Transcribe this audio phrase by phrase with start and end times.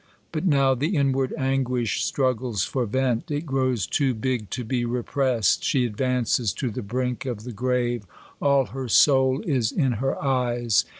[0.31, 5.63] But now the inward anguish struggles for vent; it grows too big to be repressed.
[5.63, 8.07] She advances to the brink of the grave.
[8.41, 10.85] All her soul is in her eyes.